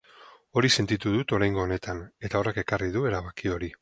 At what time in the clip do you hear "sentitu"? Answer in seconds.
0.83-1.13